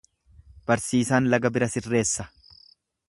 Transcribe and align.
Barsiisaan 0.71 1.29
laga 1.33 1.51
bira 1.59 1.69
sirreessa. 1.75 2.27